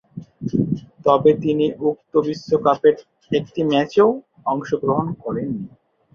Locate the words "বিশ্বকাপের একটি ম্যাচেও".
2.27-4.09